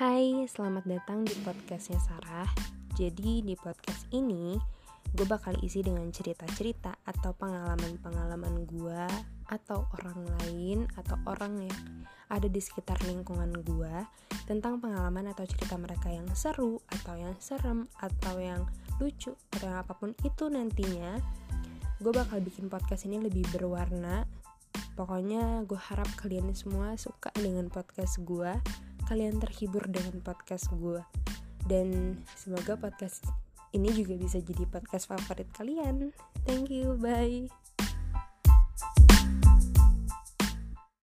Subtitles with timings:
[0.00, 2.48] Hai, selamat datang di podcastnya Sarah.
[2.96, 4.56] Jadi di podcast ini
[5.12, 9.04] gue bakal isi dengan cerita-cerita atau pengalaman-pengalaman gue
[9.52, 11.80] atau orang lain atau orang yang
[12.32, 13.92] ada di sekitar lingkungan gue
[14.48, 18.64] tentang pengalaman atau cerita mereka yang seru atau yang serem atau yang
[19.04, 21.20] lucu atau yang apa pun itu nantinya.
[22.00, 24.24] Gue bakal bikin podcast ini lebih berwarna.
[24.96, 28.56] Pokoknya gue harap kalian semua suka dengan podcast gue
[29.10, 31.02] kalian terhibur dengan podcast gue
[31.66, 33.26] dan semoga podcast
[33.74, 36.14] ini juga bisa jadi podcast favorit kalian.
[36.46, 37.50] Thank you bye